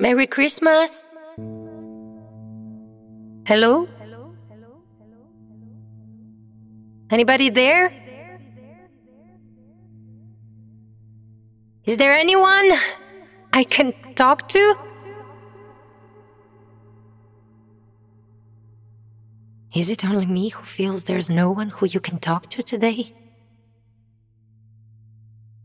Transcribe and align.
Merry 0.00 0.26
Christmas. 0.26 1.04
Hello? 3.44 3.86
Anybody 7.10 7.50
there? 7.50 7.92
Is 11.84 11.98
there 11.98 12.14
anyone 12.14 12.70
I 13.52 13.64
can 13.64 13.92
talk 14.14 14.48
to? 14.48 14.74
Is 19.74 19.90
it 19.90 20.02
only 20.02 20.24
me 20.24 20.48
who 20.48 20.62
feels 20.62 21.04
there's 21.04 21.28
no 21.28 21.50
one 21.50 21.68
who 21.68 21.84
you 21.84 22.00
can 22.00 22.18
talk 22.18 22.48
to 22.50 22.62
today? 22.62 23.12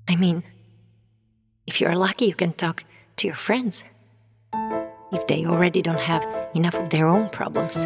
I 0.09 0.17
mean, 0.17 0.43
if 1.65 1.79
you're 1.79 1.95
lucky, 1.95 2.25
you 2.25 2.35
can 2.35 2.51
talk 2.51 2.83
to 3.15 3.27
your 3.27 3.37
friends. 3.37 3.85
They 5.27 5.45
already 5.45 5.81
don't 5.81 6.01
have 6.01 6.27
enough 6.53 6.75
of 6.75 6.89
their 6.89 7.07
own 7.07 7.29
problems. 7.29 7.83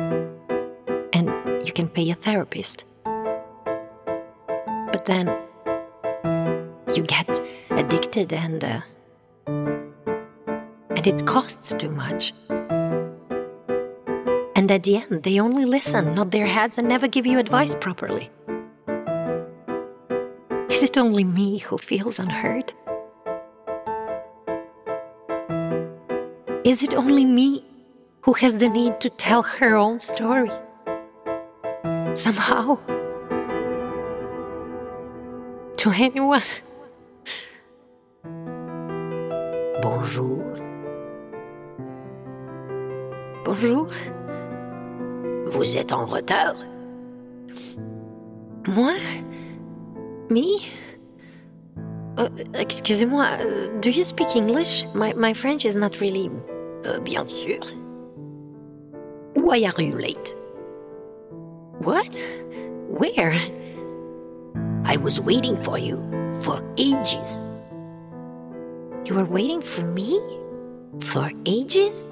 And 1.14 1.30
you 1.66 1.74
can 1.74 1.88
pay 1.88 2.10
a 2.12 2.16
therapist. 2.16 2.84
But 4.92 5.06
then 5.06 5.28
you 6.96 7.04
get 7.04 7.42
addicted 7.70 8.34
and 8.34 8.64
uh, 8.64 8.82
and 9.48 11.08
it 11.08 11.26
costs 11.26 11.74
too 11.78 11.90
much. 11.90 12.34
And 14.56 14.70
at 14.70 14.84
the 14.84 14.98
end, 14.98 15.24
they 15.24 15.40
only 15.40 15.64
listen, 15.64 16.16
nod 16.16 16.32
their 16.32 16.46
heads, 16.46 16.78
and 16.78 16.90
never 16.90 17.08
give 17.08 17.26
you 17.26 17.40
advice 17.40 17.74
properly. 17.74 18.30
Is 20.70 20.84
it 20.84 20.98
only 20.98 21.24
me 21.24 21.60
who 21.60 21.78
feels 21.78 22.20
unheard? 22.20 22.74
Is 26.70 26.84
it 26.84 26.94
only 26.94 27.26
me 27.26 27.66
who 28.22 28.34
has 28.34 28.60
the 28.60 28.70
need 28.70 29.00
to 29.02 29.10
tell 29.10 29.42
her 29.42 29.74
own 29.76 30.00
story? 30.00 30.52
Somehow. 32.14 32.78
To 35.78 35.90
anyone? 35.90 36.44
Bonjour. 39.82 40.46
Bonjour. 43.44 43.90
Vous 45.48 45.76
êtes 45.76 45.92
en 45.92 46.06
retard 46.06 46.54
Moi 48.68 48.94
Me 50.30 50.46
uh, 52.20 52.30
Excusez-moi, 52.54 53.26
do 53.80 53.90
you 53.90 54.04
speak 54.04 54.36
English? 54.36 54.86
My, 54.94 55.14
my 55.14 55.34
French 55.34 55.66
is 55.66 55.76
not 55.76 56.00
really. 56.00 56.30
Euh, 56.86 57.00
Bien 57.00 57.26
sûr. 57.26 57.60
Why 59.36 59.64
are 59.66 59.82
you 59.82 59.96
late 59.98 60.36
What? 61.80 62.14
Where? 62.90 63.34
I 64.86 64.98
was 64.98 65.22
waiting 65.22 65.56
for 65.58 65.78
you 65.78 65.98
for 66.42 66.62
ages. 66.78 67.38
You 69.06 69.16
were 69.16 69.26
waiting 69.26 69.62
for 69.62 69.86
me? 69.86 70.20
For 71.00 71.32
ages? 71.46 72.06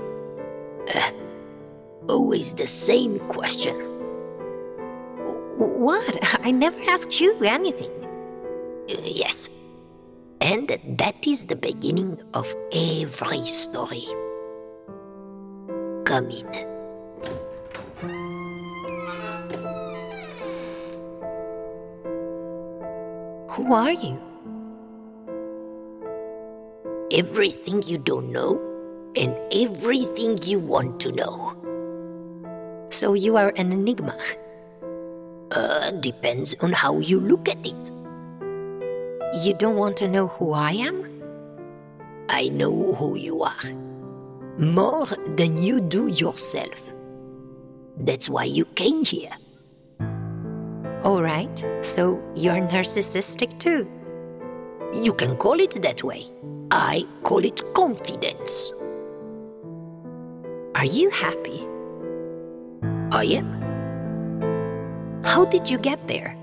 Always 2.07 2.53
the 2.53 2.67
same 2.67 3.19
question. 3.27 3.75
What? 5.57 6.17
I 6.43 6.51
never 6.51 6.79
asked 6.89 7.19
you 7.19 7.35
anything. 7.43 7.91
Uh, 8.89 9.01
yes. 9.03 9.49
And 10.39 10.69
that 10.97 11.27
is 11.27 11.47
the 11.47 11.55
beginning 11.57 12.21
of 12.33 12.53
every 12.71 13.43
story. 13.43 14.05
Who 23.57 23.73
are 23.73 23.91
you? 23.91 24.19
Everything 27.11 27.83
you 27.83 27.99
don't 27.99 28.31
know 28.31 28.59
and 29.15 29.35
everything 29.51 30.37
you 30.43 30.59
want 30.59 30.99
to 31.01 31.11
know. 31.11 31.53
So 32.89 33.13
you 33.13 33.37
are 33.37 33.53
an 33.55 33.71
enigma. 33.71 34.17
Uh, 35.51 35.91
depends 35.91 36.55
on 36.61 36.73
how 36.73 36.99
you 36.99 37.19
look 37.19 37.47
at 37.47 37.65
it. 37.65 37.91
You 39.45 39.53
don't 39.53 39.75
want 39.75 39.97
to 39.97 40.07
know 40.07 40.27
who 40.27 40.53
I 40.53 40.71
am? 40.71 41.03
I 42.29 42.49
know 42.49 42.93
who 42.93 43.15
you 43.15 43.43
are. 43.43 43.86
More 44.57 45.05
than 45.35 45.61
you 45.61 45.79
do 45.79 46.07
yourself. 46.07 46.93
That's 47.99 48.27
why 48.27 48.45
you 48.45 48.65
came 48.65 49.03
here. 49.03 49.31
All 51.03 51.21
right. 51.21 51.63
So 51.81 52.19
you're 52.35 52.61
narcissistic 52.61 53.59
too. 53.59 53.87
You 54.93 55.13
can 55.13 55.37
call 55.37 55.59
it 55.59 55.81
that 55.83 56.03
way. 56.03 56.25
I 56.71 57.05
call 57.23 57.45
it 57.45 57.61
confidence. 57.75 58.71
Are 60.73 60.85
you 60.85 61.09
happy? 61.11 61.65
I 63.11 63.25
am 63.25 63.47
How 65.23 65.45
did 65.45 65.69
you 65.69 65.77
get 65.77 66.07
there? 66.07 66.35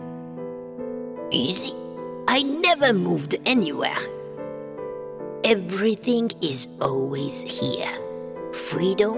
easy. 1.30 1.74
I 2.28 2.42
never 2.42 2.92
moved 2.94 3.34
anywhere. 3.44 3.98
Everything 5.42 6.30
is 6.40 6.68
always 6.80 7.42
here 7.42 8.03
freedom, 8.74 9.16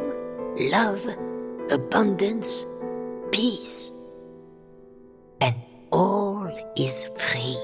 love, 0.71 1.03
abundance, 1.71 2.67
peace. 3.33 3.91
And 5.41 5.55
all 5.91 6.51
is 6.77 7.07
free. 7.17 7.57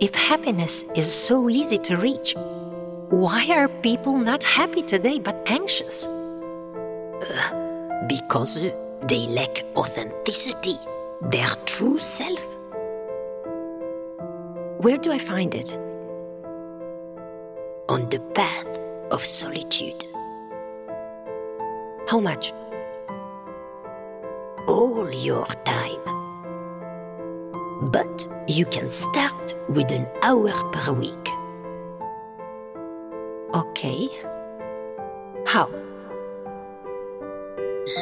If 0.00 0.12
happiness 0.16 0.84
is 0.96 1.06
so 1.06 1.48
easy 1.48 1.78
to 1.86 1.96
reach, 1.96 2.34
why 3.10 3.46
are 3.50 3.68
people 3.68 4.18
not 4.18 4.42
happy 4.42 4.82
today 4.82 5.20
but 5.20 5.36
anxious? 5.46 6.08
Uh, 6.08 8.06
because 8.08 8.60
they 9.06 9.26
lack 9.38 9.62
authenticity, 9.76 10.78
their 11.30 11.54
true 11.64 11.98
self. 11.98 12.44
Where 14.78 14.98
do 14.98 15.12
I 15.12 15.18
find 15.18 15.54
it? 15.54 15.72
On 17.88 18.08
the 18.10 18.18
path 18.34 18.80
of 19.14 19.24
solitude, 19.24 20.04
How 22.08 22.18
much? 22.18 22.52
all 24.66 25.08
your 25.12 25.46
time. 25.64 26.02
But 27.92 28.26
you 28.48 28.66
can 28.66 28.88
start 28.88 29.54
with 29.68 29.92
an 29.92 30.06
hour 30.22 30.50
per 30.72 30.92
week. 30.92 31.26
Okay. 33.54 34.08
How? 35.46 35.68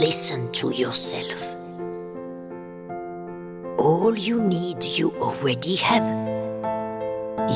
Listen 0.00 0.50
to 0.52 0.70
yourself. 0.70 1.42
All 3.76 4.16
you 4.16 4.40
need, 4.40 4.82
you 4.84 5.10
already 5.20 5.76
have. 5.76 6.06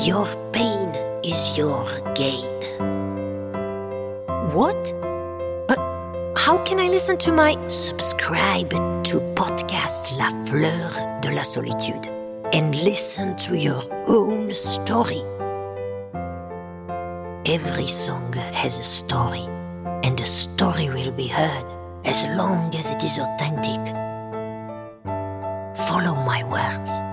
Your 0.05 0.27
pain 0.51 0.89
is 1.23 1.57
your 1.57 1.85
gain. 2.13 2.56
What? 4.57 4.91
But 5.67 5.77
how 6.35 6.57
can 6.65 6.79
I 6.79 6.87
listen 6.87 7.15
to 7.19 7.31
my. 7.31 7.53
Subscribe 7.67 8.71
to 9.03 9.19
podcast 9.35 10.17
La 10.17 10.31
Fleur 10.47 11.19
de 11.21 11.29
la 11.29 11.43
Solitude 11.43 12.07
and 12.53 12.73
listen 12.73 13.37
to 13.37 13.55
your 13.55 13.83
own 14.07 14.51
story. 14.51 15.21
Every 17.45 17.85
song 17.85 18.33
has 18.33 18.79
a 18.79 18.83
story, 18.83 19.45
and 20.01 20.17
the 20.17 20.25
story 20.25 20.89
will 20.89 21.11
be 21.11 21.27
heard 21.27 21.65
as 22.03 22.25
long 22.25 22.73
as 22.73 22.89
it 22.89 23.03
is 23.03 23.19
authentic. 23.19 23.93
Follow 25.85 26.15
my 26.15 26.41
words. 26.45 27.06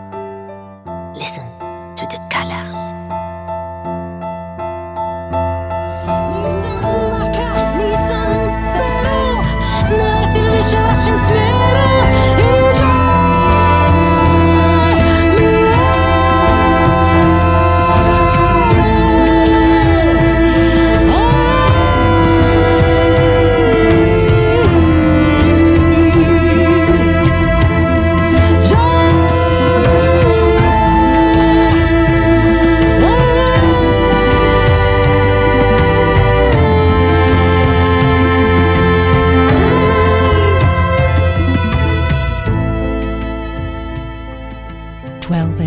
När 10.73 10.97
till 10.97 11.44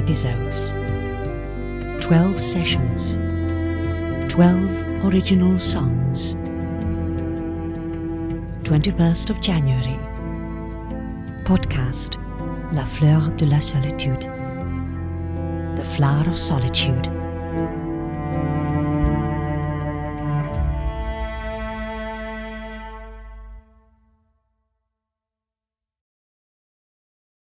episodes, 0.08 0.72
12 2.00 2.40
sessions, 2.40 3.18
12 4.32 5.04
original 5.04 5.60
songs. 5.60 6.36
21st 8.64 9.30
of 9.30 9.42
January. 9.42 10.00
Podcast 11.44 12.20
La 12.72 12.86
Fleur 12.86 13.36
de 13.36 13.48
la 13.48 13.60
Solitude. 13.60 14.22
The 15.76 15.84
Flower 15.84 16.30
of 16.30 16.40
Solitude. 16.40 17.08